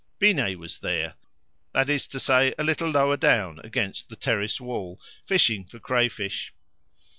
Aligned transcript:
Binet 0.17 0.57
was 0.57 0.79
there; 0.79 1.13
that 1.73 1.87
is 1.87 2.07
to 2.07 2.19
say, 2.19 2.55
a 2.57 2.63
little 2.63 2.89
lower 2.89 3.17
down 3.17 3.59
against 3.63 4.09
the 4.09 4.15
terrace 4.15 4.59
wall, 4.59 4.99
fishing 5.27 5.63
for 5.63 5.77
crayfish. 5.77 6.51